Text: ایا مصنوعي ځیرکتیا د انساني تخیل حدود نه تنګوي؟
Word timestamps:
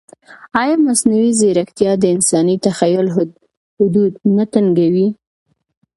ایا 0.61 0.75
مصنوعي 0.87 1.31
ځیرکتیا 1.39 1.91
د 1.99 2.03
انساني 2.15 2.55
تخیل 2.65 3.07
حدود 3.15 4.13
نه 4.35 4.45
تنګوي؟ 4.53 5.07